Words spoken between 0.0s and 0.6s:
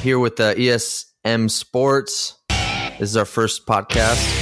here with uh,